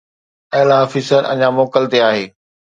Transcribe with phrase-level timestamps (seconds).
[0.55, 2.25] اعليٰ آفيسر اڃا موڪل تي آهي.